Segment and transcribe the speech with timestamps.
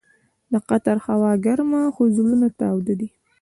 [0.51, 3.09] د قطر هوا ګرمه خو زړونه تاوده دي.